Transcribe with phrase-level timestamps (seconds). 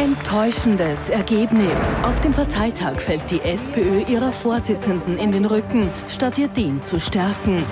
[0.00, 1.76] Enttäuschendes Ergebnis.
[2.02, 6.98] Auf dem Parteitag fällt die SPÖ ihrer Vorsitzenden in den Rücken, statt ihr den zu
[6.98, 7.62] stärken.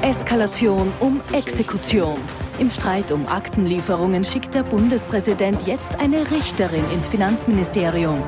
[0.00, 2.16] Eskalation um Exekution.
[2.58, 8.22] Im Streit um Aktenlieferungen schickt der Bundespräsident jetzt eine Richterin ins Finanzministerium.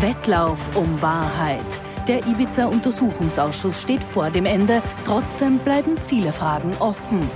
[0.00, 1.80] Wettlauf um Wahrheit.
[2.06, 4.82] Der Ibiza-Untersuchungsausschuss steht vor dem Ende.
[5.06, 7.30] Trotzdem bleiben viele Fragen offen.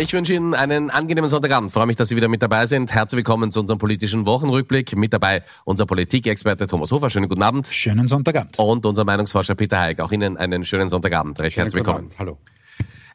[0.00, 1.72] Ich wünsche Ihnen einen angenehmen Sonntagabend.
[1.72, 2.92] freue mich, dass Sie wieder mit dabei sind.
[2.92, 4.96] Herzlich willkommen zu unserem politischen Wochenrückblick.
[4.96, 7.10] Mit dabei unser Politikexperte Thomas Hofer.
[7.10, 7.66] Schönen guten Abend.
[7.66, 8.56] Schönen Sonntagabend.
[8.60, 9.98] Und unser Meinungsforscher Peter Heik.
[9.98, 11.40] Auch Ihnen einen schönen Sonntagabend.
[11.40, 12.04] Recht schönen herzlich willkommen.
[12.04, 12.18] Abend.
[12.20, 12.38] Hallo.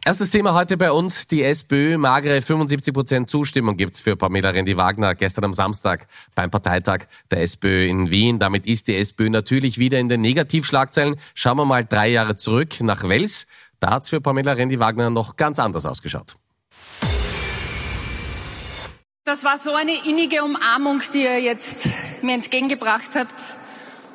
[0.04, 1.26] Erstes Thema heute bei uns.
[1.28, 7.06] Die SPÖ magere 75 Prozent Zustimmung gibt's für Pamela Rendi-Wagner gestern am Samstag beim Parteitag
[7.32, 8.40] der SPÖ in Wien.
[8.40, 11.16] Damit ist die SPÖ natürlich wieder in den Negativschlagzeilen.
[11.34, 13.48] Schauen wir mal drei Jahre zurück nach Wels.
[13.80, 16.36] Da hat's für Pamela Rendi-Wagner noch ganz anders ausgeschaut.
[19.26, 21.88] Das war so eine innige Umarmung, die ihr jetzt
[22.22, 23.34] mir entgegengebracht habt.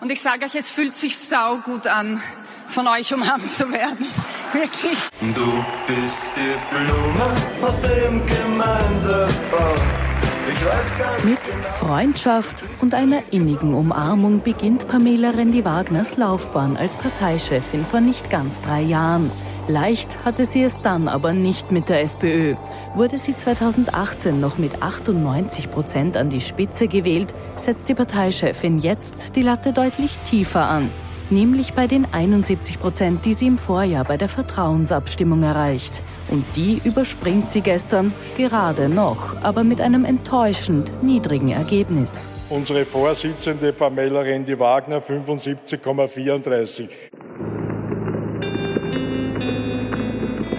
[0.02, 2.22] Und ich sage euch, es fühlt sich saugut an,
[2.66, 4.06] von euch umarmt zu werden.
[4.52, 5.08] Wirklich.
[5.34, 9.74] Du bist die Blume aus dem Gemeindebau.
[11.24, 11.38] Mit
[11.78, 18.82] Freundschaft und einer innigen Umarmung beginnt Pamela Rendi-Wagners Laufbahn als Parteichefin vor nicht ganz drei
[18.82, 19.30] Jahren.
[19.68, 22.54] Leicht hatte sie es dann aber nicht mit der SPÖ.
[22.94, 29.36] Wurde sie 2018 noch mit 98 Prozent an die Spitze gewählt, setzt die Parteichefin jetzt
[29.36, 30.90] die Latte deutlich tiefer an.
[31.28, 36.02] Nämlich bei den 71 Prozent, die sie im Vorjahr bei der Vertrauensabstimmung erreicht.
[36.30, 42.26] Und die überspringt sie gestern gerade noch, aber mit einem enttäuschend niedrigen Ergebnis.
[42.48, 46.88] Unsere Vorsitzende Pamela Rendi-Wagner 75,34.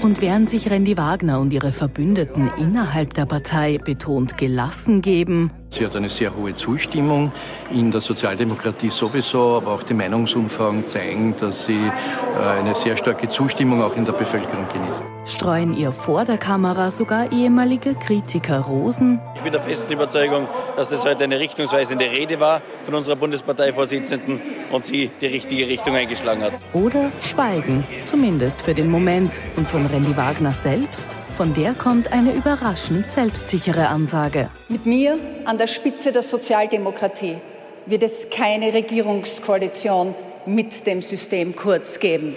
[0.10, 5.86] Und während sich Randy Wagner und ihre Verbündeten innerhalb der Partei betont gelassen geben, Sie
[5.86, 7.32] hat eine sehr hohe Zustimmung
[7.72, 13.30] in der Sozialdemokratie sowieso, aber auch die Meinungsumfragen zeigen, dass sie äh, eine sehr starke
[13.30, 15.04] Zustimmung auch in der Bevölkerung genießt.
[15.26, 19.20] Streuen ihr vor der Kamera sogar ehemalige Kritiker Rosen.
[19.36, 24.42] Ich bin der festen Überzeugung, dass das heute eine richtungsweisende Rede war von unserer Bundesparteivorsitzenden
[24.72, 26.54] und sie die richtige Richtung eingeschlagen hat.
[26.74, 29.40] Oder schweigen, zumindest für den Moment.
[29.56, 34.50] Und von Randy Wagner selbst von der kommt eine überraschend selbstsichere Ansage.
[34.68, 37.38] Mit mir an der Spitze der Sozialdemokratie
[37.86, 40.14] wird es keine Regierungskoalition
[40.46, 42.36] mit dem System Kurz geben.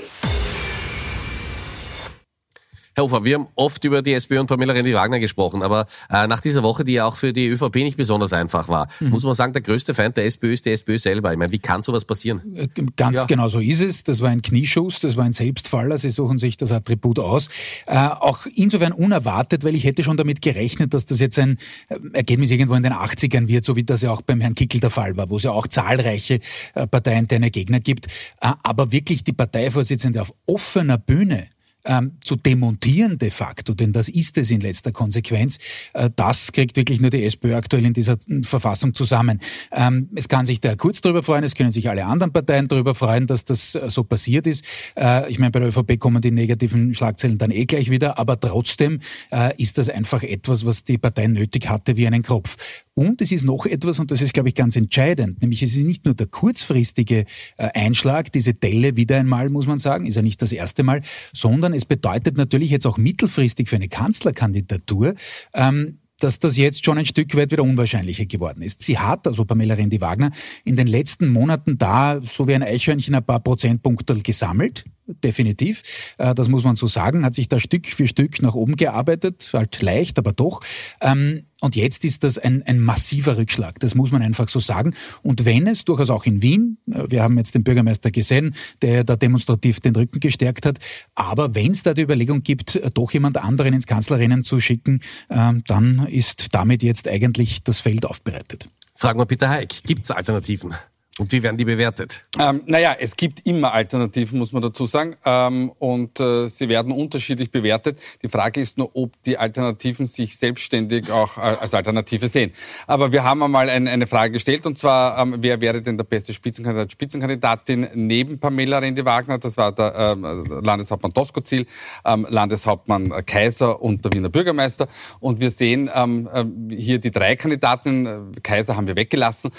[2.95, 6.41] Herr Hofer, wir haben oft über die SPÖ und Pamela Rendi-Wagner gesprochen, aber äh, nach
[6.41, 9.11] dieser Woche, die ja auch für die ÖVP nicht besonders einfach war, mhm.
[9.11, 11.33] muss man sagen, der größte Feind der SPÖ ist die SPÖ selber.
[11.33, 12.43] Ich meine, wie kann sowas passieren?
[12.55, 13.25] Äh, ganz ja.
[13.25, 14.05] genau so ist es.
[14.05, 15.97] Das war ein Knieschuss, das war ein Selbstfaller.
[15.97, 17.49] Sie suchen sich das Attribut aus.
[17.87, 21.57] Äh, auch insofern unerwartet, weil ich hätte schon damit gerechnet, dass das jetzt ein
[21.89, 24.81] äh, Ergebnis irgendwo in den 80ern wird, so wie das ja auch beim Herrn Kickel
[24.81, 26.41] der Fall war, wo es ja auch zahlreiche
[26.75, 28.07] äh, parteiinterne Gegner gibt.
[28.43, 31.49] Äh, aber wirklich die Parteivorsitzende auf offener Bühne
[31.85, 35.59] ähm, zu demontieren de facto, denn das ist es in letzter Konsequenz.
[35.95, 39.41] Äh, das kriegt wirklich nur die SPÖ aktuell in dieser äh, Verfassung zusammen.
[39.73, 42.95] Ähm, es kann sich der Kurz darüber freuen, es können sich alle anderen Parteien darüber
[42.95, 44.65] freuen, dass das äh, so passiert ist.
[44.97, 48.39] Äh, ich meine, bei der ÖVP kommen die negativen Schlagzeilen dann eh gleich wieder, aber
[48.39, 49.01] trotzdem
[49.31, 52.57] äh, ist das einfach etwas, was die Partei nötig hatte wie einen Kropf.
[52.95, 55.85] Und es ist noch etwas, und das ist, glaube ich, ganz entscheidend, nämlich es ist
[55.85, 57.25] nicht nur der kurzfristige
[57.57, 61.01] äh, Einschlag, diese Delle wieder einmal, muss man sagen, ist ja nicht das erste Mal,
[61.33, 65.15] sondern es bedeutet natürlich jetzt auch mittelfristig für eine Kanzlerkandidatur,
[65.55, 68.83] ähm, dass das jetzt schon ein Stück weit wieder unwahrscheinlicher geworden ist.
[68.83, 70.31] Sie hat, also Pamela Rendi-Wagner,
[70.65, 75.83] in den letzten Monaten da so wie ein Eichhörnchen ein paar Prozentpunkte gesammelt definitiv.
[76.19, 77.25] Äh, das muss man so sagen.
[77.25, 80.61] Hat sich da Stück für Stück nach oben gearbeitet, halt leicht, aber doch.
[81.01, 83.79] Ähm, und jetzt ist das ein, ein massiver Rückschlag.
[83.79, 84.95] Das muss man einfach so sagen.
[85.23, 89.05] Und wenn es durchaus auch in Wien, äh, wir haben jetzt den Bürgermeister gesehen, der
[89.05, 90.79] da demonstrativ den Rücken gestärkt hat,
[91.15, 95.01] aber wenn es da die Überlegung gibt, äh, doch jemand anderen ins Kanzlerrennen zu schicken,
[95.31, 98.69] ähm, dann ist damit jetzt eigentlich das Feld aufbereitet.
[98.95, 100.75] Fragen wir Peter Heik, gibt es Alternativen?
[101.19, 102.25] Und wie werden die bewertet?
[102.39, 105.15] Ähm, naja, es gibt immer Alternativen, muss man dazu sagen.
[105.27, 108.01] Ähm, und äh, sie werden unterschiedlich bewertet.
[108.23, 112.53] Die Frage ist nur, ob die Alternativen sich selbstständig auch äh, als Alternative sehen.
[112.87, 116.05] Aber wir haben einmal ein, eine Frage gestellt, und zwar, ähm, wer wäre denn der
[116.05, 119.37] beste Spitzenkandidat, Spitzenkandidatin neben Pamela Rendi-Wagner?
[119.37, 121.67] Das war der ähm, Landeshauptmann Doskozil,
[122.07, 124.89] ähm, Landeshauptmann Kaiser und der Wiener Bürgermeister.
[125.21, 128.33] Und wir sehen ähm, hier die drei Kandidaten.
[128.43, 129.53] Kaiser haben wir weggelassen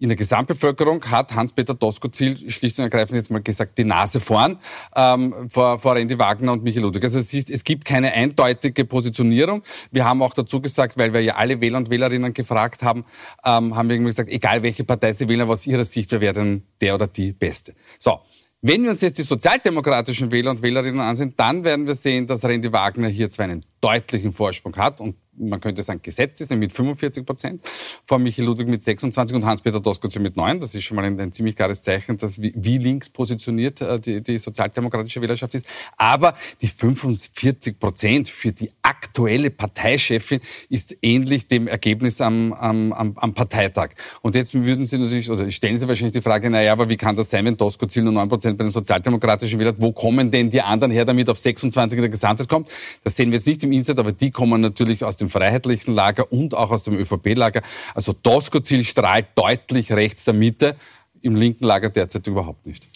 [0.00, 4.58] in der Gesamtbevölkerung hat Hans-Peter Doskozil schlicht und ergreifend jetzt mal gesagt, die Nase vorn
[4.96, 7.04] ähm, vor, vor Randy Wagner und Michael Ludwig.
[7.04, 9.62] Also es, ist, es gibt keine eindeutige Positionierung.
[9.90, 13.04] Wir haben auch dazu gesagt, weil wir ja alle Wähler und Wählerinnen gefragt haben,
[13.44, 16.34] ähm, haben wir irgendwie gesagt, egal welche Partei sie wählen, aus ihrer Sicht, wer wäre
[16.34, 17.74] denn der oder die Beste.
[17.98, 18.20] So,
[18.62, 22.44] wenn wir uns jetzt die sozialdemokratischen Wähler und Wählerinnen ansehen, dann werden wir sehen, dass
[22.44, 26.68] Randy Wagner hier zwar einen deutlichen Vorsprung hat und man könnte sagen, gesetzt ist, nämlich
[26.68, 27.62] mit 45 Prozent,
[28.04, 30.60] vor Michael Ludwig mit 26 und Hans-Peter Doskozil mit 9.
[30.60, 33.98] Das ist schon mal ein, ein ziemlich klares Zeichen, dass wie, wie links positioniert äh,
[33.98, 35.66] die, die sozialdemokratische Wählerschaft ist.
[35.96, 43.16] Aber die 45 Prozent für die aktuelle Parteichefin ist ähnlich dem Ergebnis am, am, am,
[43.16, 43.90] am Parteitag.
[44.22, 47.16] Und jetzt würden Sie natürlich, oder stellen Sie wahrscheinlich die Frage, naja, aber wie kann
[47.16, 49.76] das sein, wenn Doskozil nur 9 Prozent bei den sozialdemokratischen Wählern?
[49.78, 52.68] Wo kommen denn die anderen her, damit auf 26 in der Gesamtheit kommt?
[53.04, 56.30] Das sehen wir jetzt nicht im Inset, aber die kommen natürlich aus dem freiheitlichen Lager
[56.32, 57.62] und auch aus dem ÖVP-Lager.
[57.94, 60.76] Also Doskozil strahlt deutlich rechts der Mitte,
[61.22, 62.86] im linken Lager derzeit überhaupt nicht.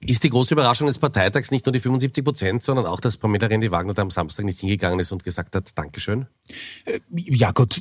[0.00, 3.46] Ist die große Überraschung des Parteitags nicht nur die 75 Prozent, sondern auch, dass Pamela
[3.46, 6.26] Rendi-Wagner da am Samstag nicht hingegangen ist und gesagt hat, Dankeschön?
[6.84, 7.80] Äh, ja gut,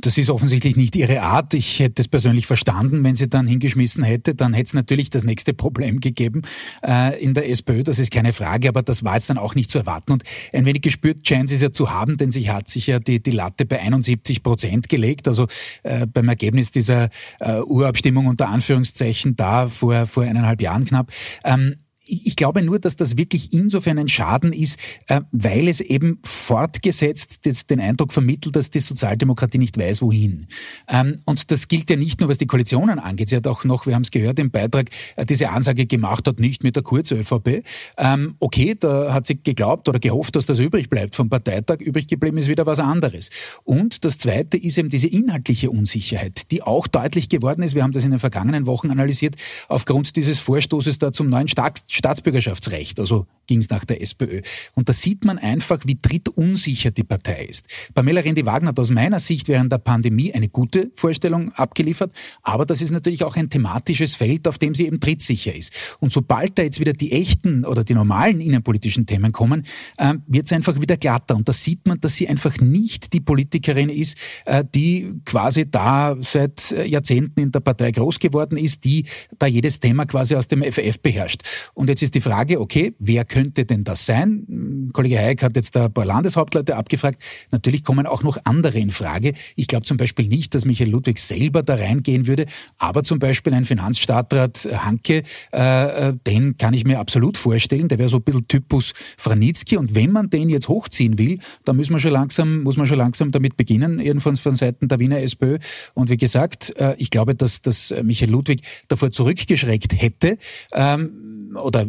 [0.00, 1.52] das ist offensichtlich nicht ihre Art.
[1.52, 4.34] Ich hätte es persönlich verstanden, wenn sie dann hingeschmissen hätte.
[4.34, 6.42] Dann hätte es natürlich das nächste Problem gegeben
[6.82, 9.70] äh, in der SPÖ, das ist keine Frage, aber das war jetzt dann auch nicht
[9.70, 10.12] zu erwarten.
[10.12, 10.22] Und
[10.54, 13.22] ein wenig gespürt scheint sie es ja zu haben, denn sie hat sich ja die,
[13.22, 15.28] die Latte bei 71 Prozent gelegt.
[15.28, 15.46] Also
[15.82, 21.12] äh, beim Ergebnis dieser äh, Urabstimmung unter Anführungszeichen da vor, vor eineinhalb Jahren knapp.
[21.50, 24.78] Ähm, ich glaube nur, dass das wirklich insofern ein Schaden ist,
[25.08, 30.46] äh, weil es eben fortgesetzt den Eindruck vermittelt, dass die Sozialdemokratie nicht weiß, wohin.
[30.88, 33.28] Ähm, und das gilt ja nicht nur, was die Koalitionen angeht.
[33.28, 36.40] Sie hat auch noch, wir haben es gehört im Beitrag, äh, diese Ansage gemacht hat,
[36.40, 37.62] nicht mit der Kurz-ÖVP.
[37.96, 41.80] Ähm, okay, da hat sie geglaubt oder gehofft, dass das übrig bleibt vom Parteitag.
[41.80, 43.30] Übrig geblieben ist wieder was anderes.
[43.64, 47.74] Und das Zweite ist eben diese inhaltliche Unsicherheit, die auch deutlich geworden ist.
[47.74, 49.36] Wir haben das in den vergangenen Wochen analysiert,
[49.68, 54.42] aufgrund dieses Vorstoßes da zum neuen Staat Staatsbürgerschaftsrecht, also ging es nach der SPÖ.
[54.74, 57.66] Und da sieht man einfach, wie drittunsicher die Partei ist.
[57.94, 62.12] Pamela Rendi-Wagner hat aus meiner Sicht während der Pandemie eine gute Vorstellung abgeliefert,
[62.42, 65.72] aber das ist natürlich auch ein thematisches Feld, auf dem sie eben trittsicher ist.
[66.00, 69.64] Und sobald da jetzt wieder die echten oder die normalen innenpolitischen Themen kommen,
[69.98, 71.36] äh, wird es einfach wieder glatter.
[71.36, 74.16] Und da sieht man, dass sie einfach nicht die Politikerin ist,
[74.46, 79.04] äh, die quasi da seit Jahrzehnten in der Partei groß geworden ist, die
[79.38, 81.42] da jedes Thema quasi aus dem FF beherrscht.
[81.74, 84.90] Und jetzt ist die Frage, okay, wer könnte denn das sein?
[84.92, 87.22] Kollege Hayek hat jetzt ein paar Landeshauptleute abgefragt.
[87.52, 89.34] Natürlich kommen auch noch andere in Frage.
[89.56, 92.46] Ich glaube zum Beispiel nicht, dass Michael Ludwig selber da reingehen würde,
[92.78, 95.22] aber zum Beispiel ein Finanzstadtrat Hanke,
[95.52, 97.88] äh, äh, den kann ich mir absolut vorstellen.
[97.88, 99.76] Der wäre so ein bisschen Typus Franitzky.
[99.76, 102.98] Und wenn man den jetzt hochziehen will, dann müssen wir schon langsam, muss man schon
[102.98, 105.58] langsam damit beginnen, jedenfalls von Seiten der Wiener SPÖ.
[105.94, 110.38] Und wie gesagt, äh, ich glaube, dass, dass Michael Ludwig davor zurückgeschreckt hätte.
[110.72, 111.79] Ähm, oder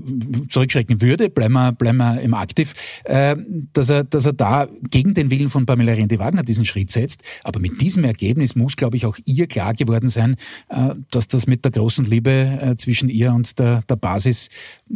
[0.49, 2.73] zurückschrecken würde, bleiben wir, bleiben wir im Aktiv,
[3.03, 3.35] äh,
[3.73, 7.21] dass, er, dass er da gegen den Willen von Pamela Rendi-Wagner diesen Schritt setzt.
[7.43, 10.35] Aber mit diesem Ergebnis muss, glaube ich, auch ihr klar geworden sein,
[10.69, 14.49] äh, dass das mit der großen Liebe äh, zwischen ihr und der, der Basis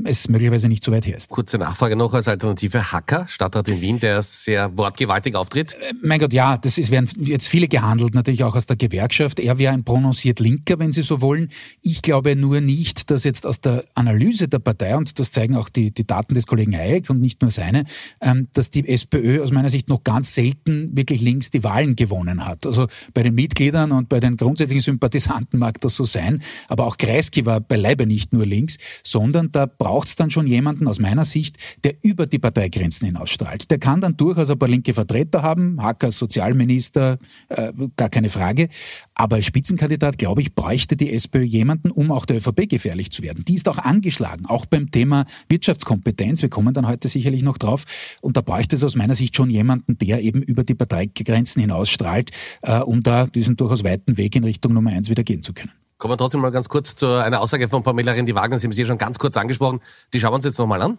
[0.04, 1.30] es möglicherweise nicht so weit her ist.
[1.30, 2.92] Kurze Nachfrage noch als Alternative.
[2.92, 5.74] Hacker, Stadtrat in Wien, der sehr wortgewaltig auftritt.
[5.74, 9.40] Äh, mein Gott, ja, das ist, werden jetzt viele gehandelt, natürlich auch aus der Gewerkschaft.
[9.40, 11.50] Er wäre ein prononciert Linker, wenn Sie so wollen.
[11.82, 15.70] Ich glaube nur nicht, dass jetzt aus der Analyse der Partei, und das zeigen auch
[15.70, 17.86] die, die Daten des Kollegen Hayek und nicht nur seine,
[18.22, 22.46] ähm, dass die SPÖ aus meiner Sicht noch ganz selten wirklich links die Wahlen gewonnen
[22.46, 22.66] hat.
[22.66, 26.98] Also bei den Mitgliedern und bei den grundsätzlichen Sympathisanten mag das so sein, aber auch
[26.98, 31.26] Kreisky war beileibe nicht nur links, sondern da braucht es dann schon jemanden aus meiner
[31.26, 33.70] Sicht, der über die Parteigrenzen hinausstrahlt.
[33.72, 37.18] Der kann dann durchaus ein paar linke Vertreter haben, Hacker Sozialminister,
[37.50, 38.70] äh, gar keine Frage.
[39.14, 43.22] Aber als Spitzenkandidat, glaube ich, bräuchte die SPÖ jemanden, um auch der ÖVP gefährlich zu
[43.22, 43.46] werden.
[43.46, 46.42] Die ist auch angeschlagen, auch beim Thema Wirtschaftskompetenz.
[46.42, 47.84] Wir kommen dann heute sicherlich noch drauf.
[48.22, 52.32] Und da bräuchte es aus meiner Sicht schon jemanden, der eben über die Parteigrenzen hinausstrahlt,
[52.62, 55.72] äh, um da diesen durchaus weiten Weg in Richtung Nummer eins wieder gehen zu können.
[55.98, 58.58] Kommen wir trotzdem mal ganz kurz zu einer Aussage von Pamela Rendi-Wagner.
[58.58, 59.80] Sie haben sie schon ganz kurz angesprochen.
[60.14, 60.98] Die schauen wir uns jetzt nochmal an.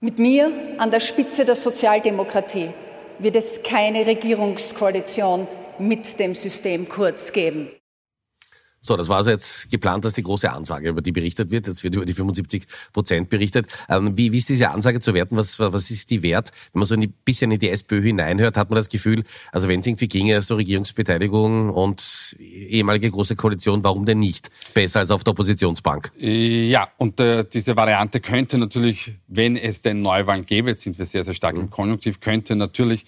[0.00, 2.70] Mit mir an der Spitze der Sozialdemokratie
[3.18, 5.46] wird es keine Regierungskoalition
[5.78, 7.68] mit dem System Kurz geben.
[8.84, 11.68] So, das war also jetzt geplant, dass die große Ansage, über die berichtet wird.
[11.68, 13.68] Jetzt wird über die 75 Prozent berichtet.
[13.88, 15.36] Ähm, wie, wie ist diese Ansage zu werten?
[15.36, 16.50] Was, was ist die wert?
[16.72, 19.22] Wenn man so ein bisschen in die SPÖ hineinhört, hat man das Gefühl,
[19.52, 24.50] also wenn es irgendwie ginge, so Regierungsbeteiligung und ehemalige große Koalition, warum denn nicht?
[24.74, 26.10] Besser als auf der Oppositionsbank.
[26.18, 31.06] Ja, und äh, diese Variante könnte natürlich, wenn es denn Neuwahlen gäbe, jetzt sind wir
[31.06, 31.62] sehr, sehr stark mhm.
[31.62, 33.06] im Konjunktiv, könnte natürlich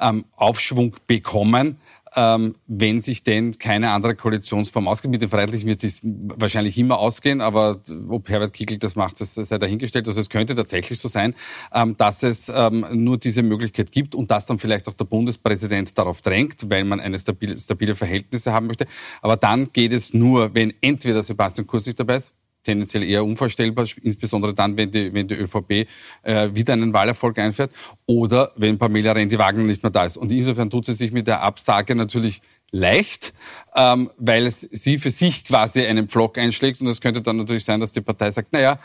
[0.00, 1.76] ähm, Aufschwung bekommen.
[2.16, 5.10] Ähm, wenn sich denn keine andere Koalitionsform ausgeht.
[5.10, 9.34] Mit den Freiheitlichen wird es wahrscheinlich immer ausgehen, aber ob Herbert Kickl das macht, das
[9.34, 10.08] sei dahingestellt.
[10.08, 11.34] Also es könnte tatsächlich so sein,
[11.72, 15.96] ähm, dass es ähm, nur diese Möglichkeit gibt und dass dann vielleicht auch der Bundespräsident
[15.96, 18.86] darauf drängt, weil man eine stabile, stabile Verhältnisse haben möchte.
[19.22, 23.86] Aber dann geht es nur, wenn entweder Sebastian Kurz nicht dabei ist, tendenziell eher unvorstellbar,
[24.02, 25.86] insbesondere dann, wenn die, wenn die ÖVP
[26.22, 27.70] äh, wieder einen Wahlerfolg einfährt
[28.06, 30.16] oder wenn Pamela Rendi-Wagner nicht mehr da ist.
[30.16, 33.32] Und insofern tut sie sich mit der Absage natürlich leicht,
[33.74, 36.80] ähm, weil es sie für sich quasi einen Pflock einschlägt.
[36.80, 38.78] Und es könnte dann natürlich sein, dass die Partei sagt, naja,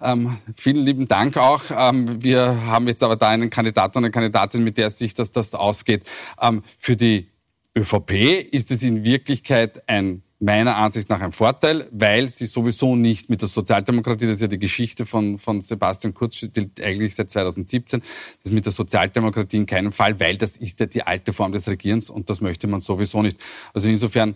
[0.00, 1.62] ähm, vielen lieben Dank auch.
[1.70, 5.32] Ähm, wir haben jetzt aber da einen Kandidaten und eine Kandidatin, mit der sich das,
[5.32, 6.04] das ausgeht.
[6.40, 7.28] Ähm, für die
[7.76, 8.12] ÖVP
[8.52, 13.40] ist es in Wirklichkeit ein meiner Ansicht nach ein Vorteil, weil sie sowieso nicht mit
[13.40, 16.44] der Sozialdemokratie, das ist ja die Geschichte von, von Sebastian Kurz,
[16.82, 18.02] eigentlich seit 2017,
[18.42, 21.68] das mit der Sozialdemokratie in keinem Fall, weil das ist ja die alte Form des
[21.68, 23.38] Regierens und das möchte man sowieso nicht.
[23.72, 24.34] Also insofern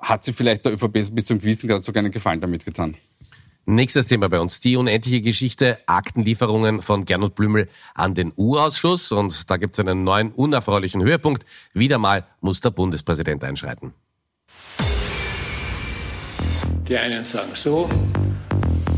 [0.00, 2.96] hat sie vielleicht der ÖVP bis zum gewissen Grad sogar einen Gefallen damit getan.
[3.64, 9.12] Nächstes Thema bei uns, die unendliche Geschichte, Aktenlieferungen von Gernot Blümel an den U-Ausschuss.
[9.12, 11.46] Und da gibt es einen neuen unerfreulichen Höhepunkt.
[11.72, 13.94] Wieder mal muss der Bundespräsident einschreiten.
[16.92, 17.88] Die einen sagen so,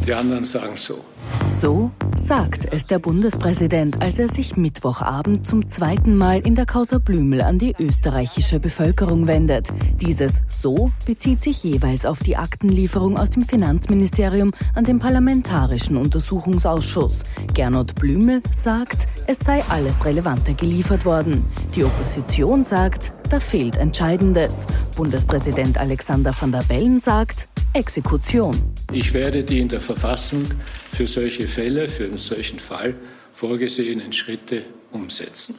[0.05, 1.05] die anderen sagen so.
[1.53, 6.99] So sagt es der Bundespräsident, als er sich Mittwochabend zum zweiten Mal in der Causa
[6.99, 9.69] Blümel an die österreichische Bevölkerung wendet.
[10.01, 17.23] Dieses So bezieht sich jeweils auf die Aktenlieferung aus dem Finanzministerium an den Parlamentarischen Untersuchungsausschuss.
[17.55, 21.45] Gernot Blümel sagt, es sei alles Relevante geliefert worden.
[21.77, 24.55] Die Opposition sagt, da fehlt Entscheidendes.
[24.97, 28.57] Bundespräsident Alexander van der Bellen sagt, Exekution.
[28.93, 30.47] Ich werde die in der Verfassung
[30.93, 32.95] für solche Fälle, für einen solchen Fall
[33.33, 35.57] vorgesehenen Schritte umsetzen.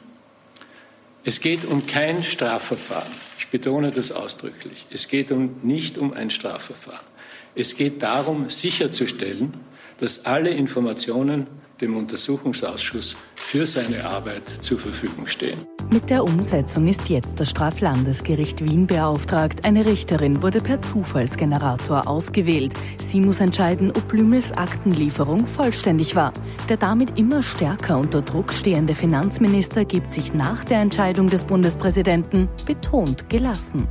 [1.24, 3.12] Es geht um kein Strafverfahren.
[3.38, 4.86] Ich betone das ausdrücklich.
[4.90, 7.06] Es geht um, nicht um ein Strafverfahren.
[7.54, 9.54] Es geht darum, sicherzustellen,
[9.98, 11.46] dass alle Informationen
[11.80, 15.66] dem Untersuchungsausschuss für seine Arbeit zur Verfügung stehen.
[15.92, 19.64] Mit der Umsetzung ist jetzt das Straflandesgericht Wien beauftragt.
[19.64, 22.74] Eine Richterin wurde per Zufallsgenerator ausgewählt.
[22.98, 26.32] Sie muss entscheiden, ob Blümels Aktenlieferung vollständig war.
[26.68, 32.48] Der damit immer stärker unter Druck stehende Finanzminister gibt sich nach der Entscheidung des Bundespräsidenten
[32.66, 33.86] betont gelassen.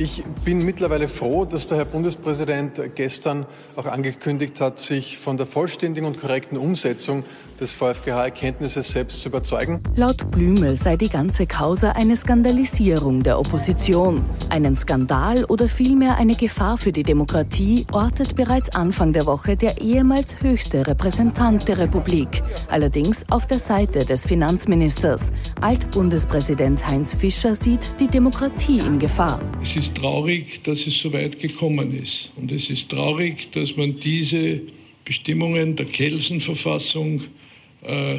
[0.00, 5.46] Ich bin mittlerweile froh, dass der Herr Bundespräsident gestern auch angekündigt hat, sich von der
[5.46, 7.24] vollständigen und korrekten Umsetzung
[7.60, 9.80] des VfGH-Erkenntnisses selbst zu überzeugen.
[9.96, 14.24] Laut Blümel sei die ganze Causa eine Skandalisierung der Opposition.
[14.48, 19.80] Einen Skandal oder vielmehr eine Gefahr für die Demokratie ortet bereits Anfang der Woche der
[19.80, 22.42] ehemals höchste Repräsentant der Republik.
[22.68, 25.32] Allerdings auf der Seite des Finanzministers.
[25.60, 29.40] Altbundespräsident Heinz Fischer sieht die Demokratie in Gefahr.
[29.60, 32.32] Es ist traurig, dass es so weit gekommen ist.
[32.36, 34.60] Und es ist traurig, dass man diese
[35.04, 37.22] Bestimmungen der Kelsen-Verfassung
[37.88, 38.18] äh,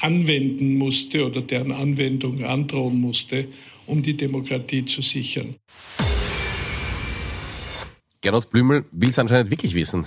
[0.00, 3.48] anwenden musste oder deren Anwendung androhen musste,
[3.86, 5.56] um die Demokratie zu sichern.
[8.20, 10.06] Gernot Blümel will es anscheinend wirklich wissen.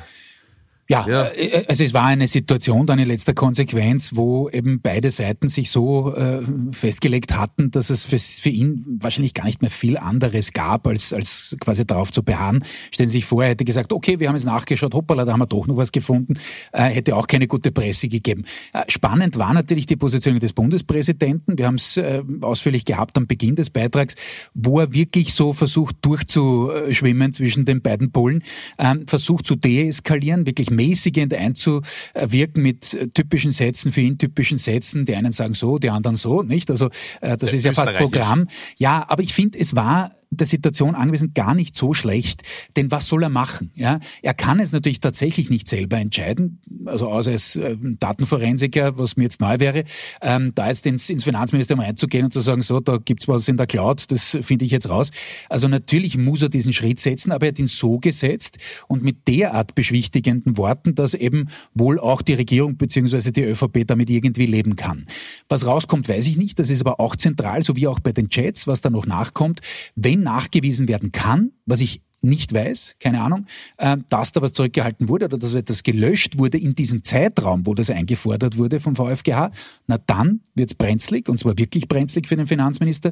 [0.91, 5.09] Ja, ja, äh, also es war eine Situation dann in letzter Konsequenz, wo eben beide
[5.09, 6.41] Seiten sich so äh,
[6.73, 11.13] festgelegt hatten, dass es für, für ihn wahrscheinlich gar nicht mehr viel anderes gab, als,
[11.13, 12.61] als quasi darauf zu beharren.
[12.91, 15.39] Stellen Sie sich vor, er hätte gesagt, okay, wir haben jetzt nachgeschaut, hoppala, da haben
[15.39, 16.33] wir doch noch was gefunden,
[16.73, 18.43] äh, hätte auch keine gute Presse gegeben.
[18.73, 21.57] Äh, spannend war natürlich die Position des Bundespräsidenten.
[21.57, 24.15] Wir haben es äh, ausführlich gehabt am Beginn des Beitrags,
[24.53, 28.43] wo er wirklich so versucht durchzuschwimmen zwischen den beiden Polen,
[28.77, 35.05] äh, versucht zu deeskalieren, wirklich mäßigend einzuwirken mit typischen Sätzen, für ihn typischen Sätzen.
[35.05, 36.71] Die einen sagen so, die anderen so, nicht?
[36.71, 36.87] Also
[37.21, 38.47] äh, das Sehr ist ja fast Programm.
[38.77, 42.43] Ja, aber ich finde, es war der Situation angewiesen gar nicht so schlecht,
[42.77, 43.69] denn was soll er machen?
[43.75, 49.17] Ja, er kann es natürlich tatsächlich nicht selber entscheiden, also außer als äh, Datenforensiker, was
[49.17, 49.83] mir jetzt neu wäre,
[50.21, 53.57] ähm, da jetzt ins, ins Finanzministerium reinzugehen und zu sagen, so, da gibt's was in
[53.57, 55.11] der Cloud, das finde ich jetzt raus.
[55.49, 58.57] Also natürlich muss er diesen Schritt setzen, aber er hat ihn so gesetzt
[58.87, 64.09] und mit derart beschwichtigenden Worten, dass eben wohl auch die Regierung beziehungsweise die ÖVP damit
[64.09, 65.07] irgendwie leben kann.
[65.49, 66.59] Was rauskommt, weiß ich nicht.
[66.59, 69.61] Das ist aber auch zentral, so wie auch bei den Chats, was da noch nachkommt.
[69.95, 73.45] Wenn nachgewiesen werden kann, was ich nicht weiß, keine Ahnung,
[73.77, 77.73] äh, dass da was zurückgehalten wurde oder dass etwas gelöscht wurde in diesem Zeitraum, wo
[77.73, 79.51] das eingefordert wurde vom VfGH,
[79.87, 83.11] na dann wird's brenzlig, und zwar wirklich brenzlig für den Finanzminister.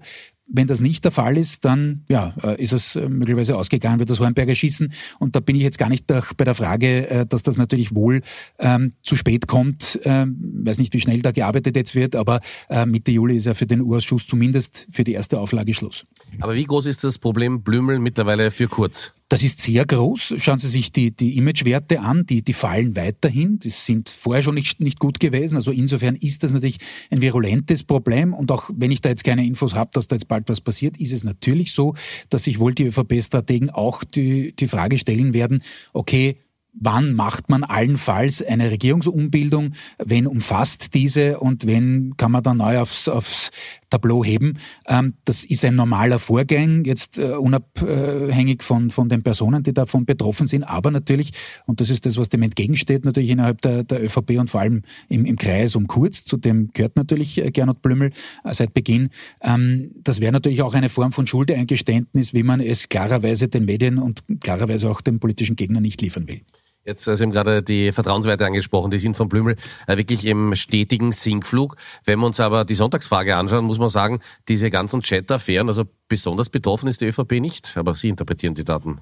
[0.51, 4.09] Wenn das nicht der Fall ist, dann ja, äh, ist es äh, möglicherweise ausgegangen, wird
[4.09, 4.91] das Hornberger schießen.
[5.19, 8.21] Und da bin ich jetzt gar nicht bei der Frage, dass das natürlich wohl
[8.57, 9.99] ähm, zu spät kommt.
[10.03, 12.39] Ähm, weiß nicht, wie schnell da gearbeitet jetzt wird, aber
[12.69, 16.03] äh, Mitte Juli ist ja für den U-Ausschuss zumindest für die erste Auflage Schluss.
[16.39, 18.98] Aber wie groß ist das Problem Blümel mittlerweile für Kurz?
[19.29, 20.35] Das ist sehr groß.
[20.39, 23.59] Schauen Sie sich die, die Imagewerte an, die, die fallen weiterhin.
[23.59, 25.55] Die sind vorher schon nicht, nicht gut gewesen.
[25.55, 26.79] Also insofern ist das natürlich
[27.11, 28.33] ein virulentes Problem.
[28.33, 30.97] Und auch wenn ich da jetzt keine Infos habe, dass da jetzt bald was passiert,
[30.97, 31.93] ist es natürlich so,
[32.31, 35.61] dass sich wohl die ÖVP-Strategen auch die, die Frage stellen werden,
[35.93, 36.37] okay,
[36.81, 42.79] wann macht man allenfalls eine Regierungsumbildung, wenn umfasst diese und wenn kann man dann neu
[42.79, 43.51] aufs, aufs
[43.89, 44.57] Tableau heben.
[44.87, 50.05] Ähm, das ist ein normaler Vorgang, jetzt äh, unabhängig von, von den Personen, die davon
[50.05, 51.31] betroffen sind, aber natürlich,
[51.65, 54.83] und das ist das, was dem entgegensteht, natürlich innerhalb der, der ÖVP und vor allem
[55.09, 58.11] im, im Kreis um Kurz, zu dem gehört natürlich äh, Gernot Blümel
[58.43, 59.09] äh, seit Beginn.
[59.41, 63.97] Ähm, das wäre natürlich auch eine Form von Schuldeingeständnis, wie man es klarerweise den Medien
[63.97, 66.41] und klarerweise auch den politischen Gegnern nicht liefern will.
[66.85, 69.55] Jetzt Sie haben gerade die Vertrauenswerte angesprochen, die sind von Blümel
[69.87, 71.75] äh, wirklich im stetigen Sinkflug.
[72.05, 76.49] Wenn wir uns aber die Sonntagsfrage anschauen, muss man sagen, diese ganzen Chat-Affären, also besonders
[76.49, 79.01] betroffen ist die ÖVP nicht, aber Sie interpretieren die Daten.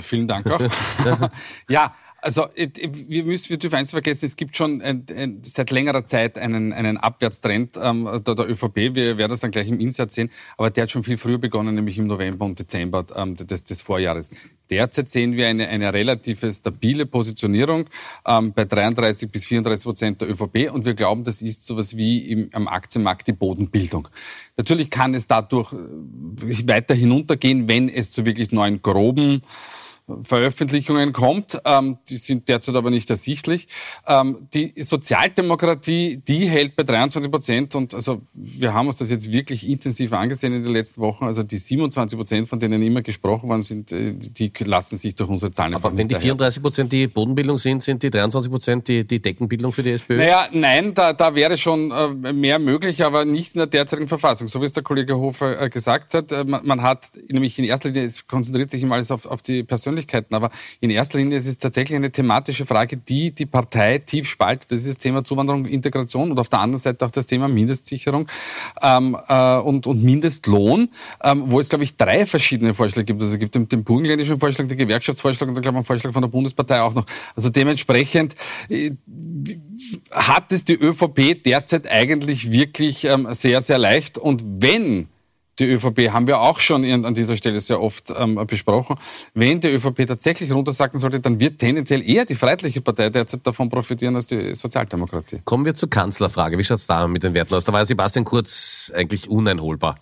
[0.00, 0.60] Vielen Dank auch.
[1.68, 6.06] ja, also wir, müssen, wir dürfen eins vergessen, es gibt schon ein, ein, seit längerer
[6.06, 8.94] Zeit einen, einen Abwärtstrend ähm, der, der ÖVP.
[8.94, 11.74] Wir werden das dann gleich im Insert sehen, aber der hat schon viel früher begonnen,
[11.74, 14.30] nämlich im November und Dezember ähm, des, des Vorjahres.
[14.70, 17.86] Derzeit sehen wir eine, eine relative stabile Positionierung
[18.24, 22.18] ähm, bei 33 bis 34 Prozent der ÖVP und wir glauben, das ist sowas wie
[22.18, 24.06] im, am Aktienmarkt die Bodenbildung.
[24.56, 29.42] Natürlich kann es dadurch äh, weiter hinuntergehen, wenn es zu wirklich neuen groben
[30.22, 31.58] Veröffentlichungen kommt.
[31.64, 33.68] Ähm, die sind derzeit aber nicht ersichtlich.
[34.06, 39.32] Ähm, die Sozialdemokratie, die hält bei 23 Prozent und also wir haben uns das jetzt
[39.32, 41.24] wirklich intensiv angesehen in den letzten Wochen.
[41.24, 45.30] Also die 27 Prozent, von denen immer gesprochen worden sind, äh, die lassen sich durch
[45.30, 49.06] unsere Zahlen Aber wenn die 34 Prozent die Bodenbildung sind, sind die 23 Prozent die,
[49.06, 50.18] die Deckenbildung für die SPÖ?
[50.18, 54.48] Naja, nein, da, da wäre schon äh, mehr möglich, aber nicht in der derzeitigen Verfassung.
[54.48, 57.88] So wie es der Kollege Hofer äh, gesagt hat, man, man hat nämlich in erster
[57.88, 60.34] Linie, es konzentriert sich immer alles auf, auf die Persönlichkeit Persönlichkeiten.
[60.34, 64.70] Aber in erster Linie ist es tatsächlich eine thematische Frage, die die Partei tief spaltet.
[64.70, 68.28] Das ist das Thema Zuwanderung, Integration und auf der anderen Seite auch das Thema Mindestsicherung
[68.80, 70.88] ähm, äh, und, und Mindestlohn,
[71.22, 73.20] ähm, wo es, glaube ich, drei verschiedene Vorschläge gibt.
[73.20, 76.12] Also es gibt den, den burgenländischen Vorschlag, den Gewerkschaftsvorschlag und dann, glaube ich, einen Vorschlag
[76.12, 77.06] von der Bundespartei auch noch.
[77.34, 78.34] Also dementsprechend
[78.68, 78.92] äh,
[80.10, 84.18] hat es die ÖVP derzeit eigentlich wirklich ähm, sehr, sehr leicht.
[84.18, 85.08] Und wenn
[85.58, 88.96] die ÖVP haben wir auch schon an dieser Stelle sehr oft ähm, besprochen.
[89.34, 93.68] Wenn die ÖVP tatsächlich runtersacken sollte, dann wird tendenziell eher die Freiheitliche Partei derzeit davon
[93.68, 95.40] profitieren als die Sozialdemokratie.
[95.44, 96.56] Kommen wir zur Kanzlerfrage.
[96.58, 97.64] Wie schaut es da mit den Werten aus?
[97.64, 99.96] Da war Sebastian Kurz eigentlich uneinholbar.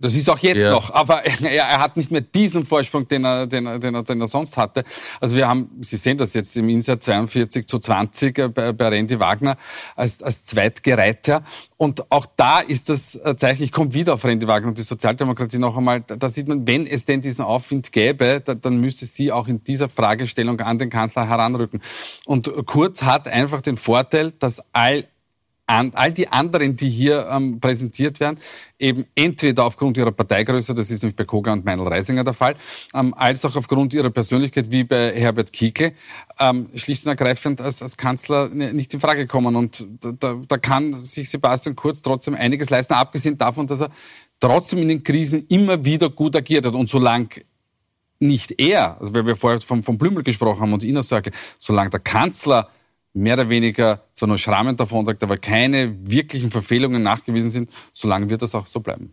[0.00, 0.70] Das ist auch jetzt ja.
[0.70, 4.02] noch, aber er, er, hat nicht mehr diesen Vorsprung, den er, den, er, den, er,
[4.02, 4.84] den er sonst hatte.
[5.20, 8.88] Also wir haben, Sie sehen das jetzt im Insert 42 zu 20 äh, bei, bei
[8.88, 9.56] Randy Wagner
[9.94, 11.42] als, als Zweitgereiter.
[11.76, 15.58] Und auch da ist das Zeichen, ich komme wieder auf Randy Wagner und die Sozialdemokratie
[15.58, 19.30] noch einmal, da sieht man, wenn es denn diesen Aufwind gäbe, da, dann müsste sie
[19.30, 21.82] auch in dieser Fragestellung an den Kanzler heranrücken.
[22.24, 25.06] Und Kurz hat einfach den Vorteil, dass all
[25.66, 28.38] an, all die anderen, die hier ähm, präsentiert werden,
[28.78, 32.54] eben entweder aufgrund ihrer Parteigröße, das ist nämlich bei Koga und Meinl Reisinger der Fall,
[32.94, 35.94] ähm, als auch aufgrund ihrer Persönlichkeit, wie bei Herbert Kiekle,
[36.38, 39.56] ähm, schlicht und ergreifend als, als Kanzler nicht in Frage kommen.
[39.56, 43.90] Und da, da kann sich Sebastian Kurz trotzdem einiges leisten, abgesehen davon, dass er
[44.38, 46.74] trotzdem in den Krisen immer wieder gut agiert hat.
[46.74, 47.28] Und solange
[48.18, 51.90] nicht er, also weil wir vorher vom, vom Blümel gesprochen haben und Inner Circle, solange
[51.90, 52.70] der Kanzler
[53.16, 58.42] mehr oder weniger zwar nur Schrammen trägt, aber keine wirklichen Verfehlungen nachgewiesen sind, solange wird
[58.42, 59.12] das auch so bleiben.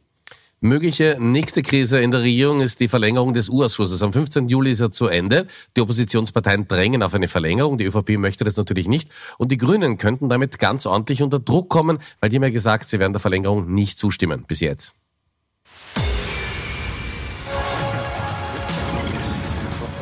[0.60, 4.02] Mögliche nächste Krise in der Regierung ist die Verlängerung des U-Ausschusses.
[4.02, 4.48] Am 15.
[4.48, 5.46] Juli ist er zu Ende.
[5.76, 7.78] Die Oppositionsparteien drängen auf eine Verlängerung.
[7.78, 9.10] Die ÖVP möchte das natürlich nicht.
[9.38, 12.88] Und die Grünen könnten damit ganz ordentlich unter Druck kommen, weil die haben ja gesagt,
[12.88, 14.46] sie werden der Verlängerung nicht zustimmen.
[14.48, 14.94] Bis jetzt.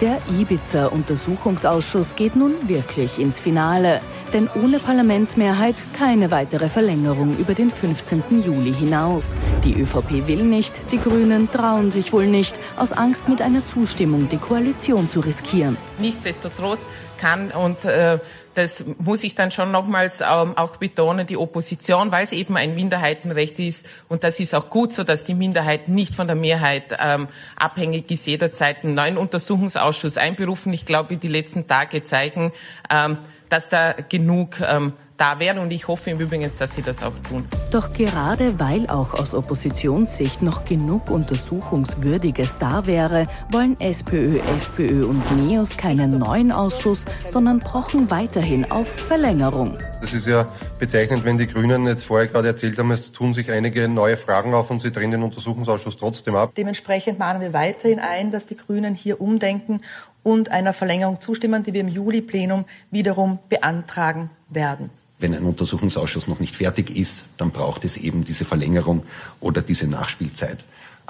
[0.01, 4.01] Der Ibiza-Untersuchungsausschuss geht nun wirklich ins Finale.
[4.33, 8.23] Denn ohne Parlamentsmehrheit keine weitere Verlängerung über den 15.
[8.43, 9.35] Juli hinaus.
[9.63, 14.27] Die ÖVP will nicht, die Grünen trauen sich wohl nicht, aus Angst mit einer Zustimmung
[14.27, 15.77] die Koalition zu riskieren.
[15.99, 18.17] Nichtsdestotrotz kann und äh,
[18.53, 22.75] das muss ich dann schon nochmals ähm, auch betonen, die Opposition, weil es eben ein
[22.75, 26.97] Minderheitenrecht ist und das ist auch gut so, dass die Minderheit nicht von der Mehrheit
[26.99, 30.73] ähm, abhängig ist, jederzeit einen neuen Untersuchungsausschuss einberufen.
[30.73, 32.51] Ich glaube, die letzten Tage zeigen,
[32.89, 33.17] ähm,
[33.49, 35.59] dass da genug ähm, da wären.
[35.59, 37.47] Und ich hoffe im Übrigen, dass sie das auch tun.
[37.71, 45.23] Doch gerade weil auch aus Oppositionssicht noch genug Untersuchungswürdiges da wäre, wollen SPÖ, FPÖ und
[45.37, 49.77] NEOS keinen neuen Ausschuss, sondern pochen weiterhin auf Verlängerung.
[50.01, 50.47] Das ist ja
[50.79, 54.55] bezeichnend, wenn die Grünen jetzt vorher gerade erzählt haben, es tun sich einige neue Fragen
[54.55, 56.53] auf und sie drehen den Untersuchungsausschuss trotzdem ab.
[56.57, 59.81] Dementsprechend mahnen wir weiterhin ein, dass die Grünen hier umdenken
[60.23, 64.89] und einer Verlängerung zustimmen, die wir im Juli-Plenum wiederum beantragen werden.
[65.21, 69.03] Wenn ein Untersuchungsausschuss noch nicht fertig ist, dann braucht es eben diese Verlängerung
[69.39, 70.57] oder diese Nachspielzeit.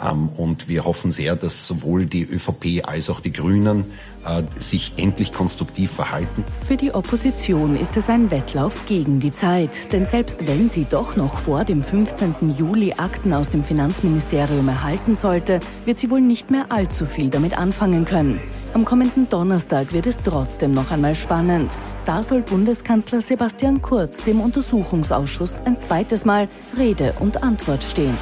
[0.03, 3.85] Ähm, und wir hoffen sehr, dass sowohl die ÖVP als auch die Grünen
[4.25, 6.43] äh, sich endlich konstruktiv verhalten.
[6.65, 9.91] Für die Opposition ist es ein Wettlauf gegen die Zeit.
[9.91, 12.55] Denn selbst wenn sie doch noch vor dem 15.
[12.57, 17.57] Juli Akten aus dem Finanzministerium erhalten sollte, wird sie wohl nicht mehr allzu viel damit
[17.57, 18.39] anfangen können.
[18.73, 21.71] Am kommenden Donnerstag wird es trotzdem noch einmal spannend.
[22.05, 28.17] Da soll Bundeskanzler Sebastian Kurz dem Untersuchungsausschuss ein zweites Mal Rede und Antwort stehen.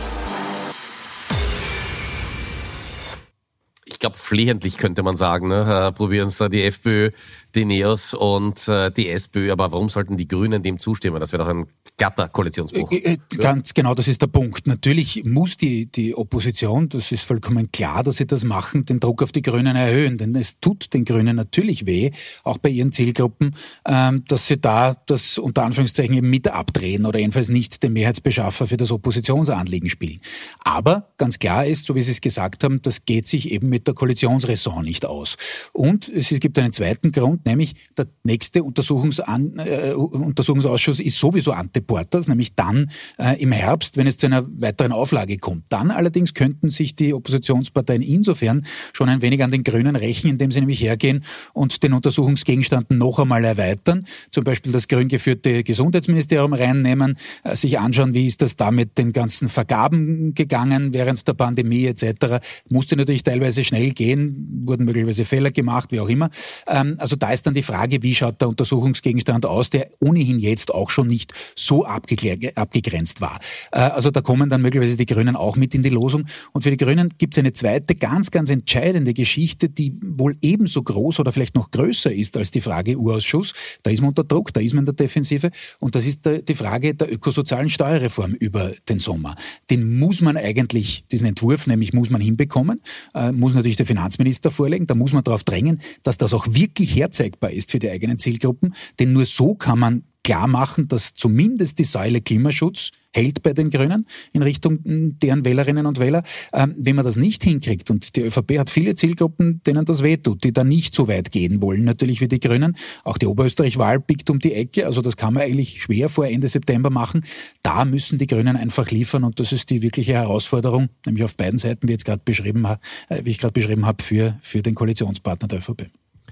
[4.00, 5.50] Ich glaube, flehentlich könnte man sagen.
[5.50, 5.90] Ne?
[5.90, 7.12] Äh, probieren es da die FPÖ,
[7.54, 9.52] die NEOS und äh, die SPÖ.
[9.52, 11.20] Aber warum sollten die Grünen dem zustimmen?
[11.20, 11.66] Das wäre doch ein
[11.98, 12.90] glatter Koalitionsbruch.
[12.94, 14.68] Äh, äh, ganz genau, das ist der Punkt.
[14.68, 19.22] Natürlich muss die, die Opposition, das ist vollkommen klar, dass sie das machen, den Druck
[19.22, 20.18] auf die Grünen erhöhen.
[20.18, 22.12] Denn es tut den Grünen natürlich weh,
[22.46, 23.54] auch bei ihren Zielgruppen,
[23.86, 28.66] ähm, dass sie da das unter Anführungszeichen eben mit abdrehen oder jedenfalls nicht den Mehrheitsbeschaffer
[28.66, 30.22] für das Oppositionsanliegen spielen.
[30.60, 33.88] Aber ganz klar ist, so wie Sie es gesagt haben, das geht sich eben mit
[33.89, 35.36] der Koalitionsraison nicht aus.
[35.73, 41.82] Und es gibt einen zweiten Grund, nämlich der nächste Untersuchungsan äh, Untersuchungsausschuss ist sowieso ante
[41.82, 45.65] Porters, nämlich dann äh, im Herbst, wenn es zu einer weiteren Auflage kommt.
[45.69, 50.52] Dann allerdings könnten sich die Oppositionsparteien insofern schon ein wenig an den Grünen rächen, indem
[50.52, 51.23] sie nämlich hergehen
[51.54, 57.80] und den Untersuchungsgegenstand noch einmal erweitern, zum Beispiel das grün geführte Gesundheitsministerium reinnehmen, äh, sich
[57.80, 62.39] anschauen, wie ist das da mit den ganzen Vergaben gegangen während der Pandemie etc.
[62.69, 66.30] Musste natürlich teilweise schnell gehen, wurden möglicherweise Fehler gemacht, wie auch immer.
[66.68, 70.74] Ähm, also da ist dann die Frage, wie schaut der Untersuchungsgegenstand aus, der ohnehin jetzt
[70.74, 73.39] auch schon nicht so abgegrenzt war.
[73.72, 76.26] Äh, also da kommen dann möglicherweise die Grünen auch mit in die Losung.
[76.52, 80.84] Und für die Grünen gibt es eine zweite ganz, ganz entscheidende Geschichte, die wohl ebenso
[80.84, 83.54] groß oder vielleicht noch größer ist als die Frage U-Ausschuss.
[83.84, 85.52] Da ist man unter Druck, da ist man in der Defensive.
[85.80, 89.36] Und das ist die Frage der ökosozialen Steuerreform über den Sommer.
[89.70, 92.82] Den muss man eigentlich, diesen Entwurf nämlich muss man hinbekommen,
[93.13, 96.95] äh, muss natürlich der Finanzminister vorlegen, da muss man darauf drängen, dass das auch wirklich
[96.95, 98.73] herzeigbar ist für die eigenen Zielgruppen.
[98.99, 103.69] Denn nur so kann man klar machen, dass zumindest die Säule Klimaschutz hält bei den
[103.69, 106.23] Grünen in Richtung hm, deren Wählerinnen und Wähler.
[106.53, 110.43] Ähm, wenn man das nicht hinkriegt, und die ÖVP hat viele Zielgruppen, denen das wehtut,
[110.43, 112.75] die da nicht so weit gehen wollen, natürlich wie die Grünen.
[113.03, 116.47] Auch die Oberösterreich-Wahl biegt um die Ecke, also das kann man eigentlich schwer vor Ende
[116.47, 117.23] September machen.
[117.63, 121.58] Da müssen die Grünen einfach liefern und das ist die wirkliche Herausforderung, nämlich auf beiden
[121.58, 125.47] Seiten, wie, jetzt gerade beschrieben, äh, wie ich gerade beschrieben habe, für, für den Koalitionspartner
[125.47, 125.88] der ÖVP.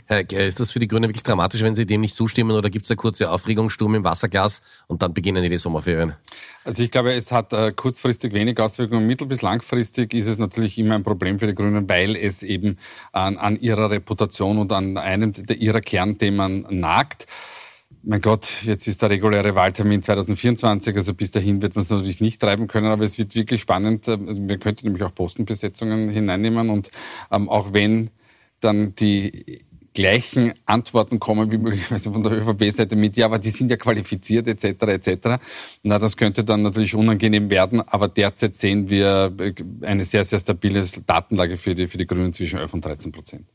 [0.08, 2.86] Herr ist das für die Grünen wirklich dramatisch, wenn Sie dem nicht zustimmen oder gibt
[2.86, 6.14] es eine kurze Aufregungssturm im Wasserglas und dann beginnen die Sommerferien?
[6.64, 9.06] Also ich glaube, es hat äh, kurzfristig wenig Auswirkungen.
[9.06, 12.78] Mittel- bis langfristig ist es natürlich immer ein Problem für die Grünen, weil es eben
[13.12, 17.28] an, an ihrer Reputation und an einem der, ihrer Kernthemen nagt.
[18.04, 22.22] Mein Gott, jetzt ist der reguläre Wahltermin 2024, also bis dahin wird man es natürlich
[22.22, 24.08] nicht treiben können, aber es wird wirklich spannend.
[24.08, 26.92] Also wir könnten nämlich auch Postenbesetzungen hineinnehmen und
[27.30, 28.10] ähm, auch wenn
[28.60, 29.66] dann die
[29.98, 34.48] gleichen Antworten kommen wie möglicherweise von der ÖVP-Seite mit, ja, aber die sind ja qualifiziert
[34.48, 34.84] etc.
[34.84, 35.44] etc.
[35.82, 39.34] Na, das könnte dann natürlich unangenehm werden, aber derzeit sehen wir
[39.82, 43.46] eine sehr, sehr stabile Datenlage für die, für die Grünen zwischen 11 und 13 Prozent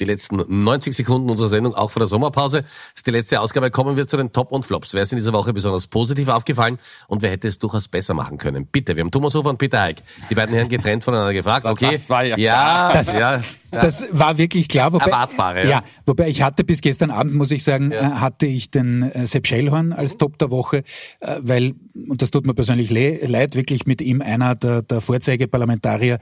[0.00, 2.62] die letzten 90 Sekunden unserer Sendung, auch vor der Sommerpause.
[2.62, 3.70] Das ist die letzte Ausgabe.
[3.70, 4.94] Kommen wir zu den Top und Flops.
[4.94, 8.38] Wer ist in dieser Woche besonders positiv aufgefallen und wer hätte es durchaus besser machen
[8.38, 8.66] können?
[8.66, 10.02] Bitte, wir haben Thomas Hofer und Peter Eick.
[10.28, 11.66] Die beiden Herren getrennt voneinander gefragt.
[11.66, 11.92] Okay.
[11.92, 14.92] Das war ja, ja, das, ja, das war wirklich klar.
[14.92, 15.70] Wobei, Erwartbare, ja.
[15.70, 15.82] ja.
[16.06, 18.00] Wobei ich hatte bis gestern Abend, muss ich sagen, ja.
[18.00, 20.84] Äh, hatte ich den äh, Sepp Schellhorn als Top der Woche,
[21.20, 21.74] äh, weil,
[22.08, 26.18] und das tut mir persönlich leid, wirklich mit ihm einer der, der Vorzeigeparlamentarier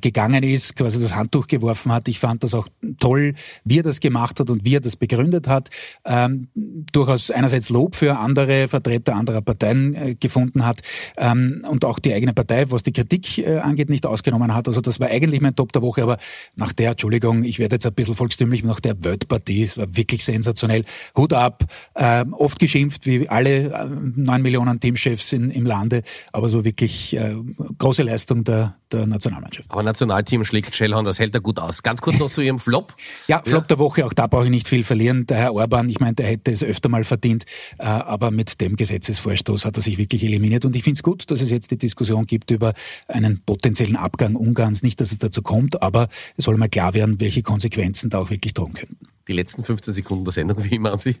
[0.00, 2.08] gegangen ist, quasi das Handtuch geworfen hat.
[2.08, 5.48] Ich fand das auch toll, wie er das gemacht hat und wie er das begründet
[5.48, 5.70] hat.
[6.04, 6.48] Ähm,
[6.92, 10.80] durchaus einerseits Lob für andere Vertreter anderer Parteien äh, gefunden hat
[11.16, 14.68] ähm, und auch die eigene Partei, was die Kritik äh, angeht, nicht ausgenommen hat.
[14.68, 16.16] Also das war eigentlich mein Top der Woche, aber
[16.56, 20.24] nach der, Entschuldigung, ich werde jetzt ein bisschen volkstümlich, nach der Weltpartie, es war wirklich
[20.24, 20.84] sensationell.
[21.14, 26.48] Hut ab, äh, oft geschimpft wie alle äh, neun Millionen Teamchefs in, im Lande, aber
[26.48, 27.34] so wirklich äh,
[27.76, 29.70] große Leistung der, der Nationalmannschaft.
[29.70, 31.82] Aber Nationalteam schlägt Schellhorn, das hält er gut aus.
[31.82, 32.94] Ganz kurz noch zu Ihrem Flop.
[33.26, 33.66] Ja, Flop ja.
[33.68, 35.26] der Woche, auch da brauche ich nicht viel verlieren.
[35.26, 37.44] Der Herr Orban, ich meine, der hätte es öfter mal verdient,
[37.78, 40.64] äh, aber mit dem Gesetzesvorstoß hat er sich wirklich eliminiert.
[40.64, 42.72] Und ich finde es gut, dass es jetzt die Diskussion gibt über
[43.06, 44.82] einen potenziellen Abgang Ungarns.
[44.82, 48.30] Nicht, dass es dazu kommt, aber es soll mal klar werden, welche Konsequenzen da auch
[48.30, 48.96] wirklich drohen können.
[49.28, 51.16] Die letzten 15 Sekunden der Sendung, wie immer Sie.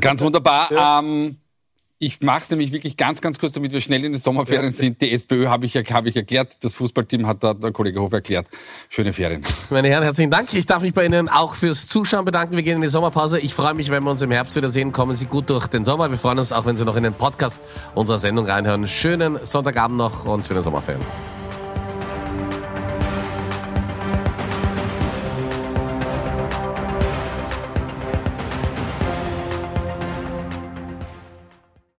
[0.00, 0.70] Ganz wunderbar.
[0.74, 0.98] Ja.
[1.00, 1.36] Ähm,
[1.98, 4.72] ich mache es nämlich wirklich ganz, ganz kurz, damit wir schnell in den Sommerferien ja.
[4.72, 5.00] sind.
[5.00, 8.48] Die SPÖ habe ich, hab ich erklärt, das Fußballteam hat da der Kollege Hof erklärt.
[8.88, 9.42] Schöne Ferien.
[9.70, 10.52] Meine Herren, herzlichen Dank.
[10.52, 12.56] Ich darf mich bei Ihnen auch fürs Zuschauen bedanken.
[12.56, 13.38] Wir gehen in die Sommerpause.
[13.38, 14.92] Ich freue mich, wenn wir uns im Herbst wiedersehen.
[14.92, 16.10] Kommen Sie gut durch den Sommer.
[16.10, 17.62] Wir freuen uns auch, wenn Sie noch in den Podcast
[17.94, 18.86] unserer Sendung reinhören.
[18.88, 21.04] Schönen Sonntagabend noch und schöne Sommerferien.